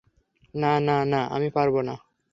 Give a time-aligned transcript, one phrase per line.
[0.53, 1.95] না, না, না, আমি পারব না।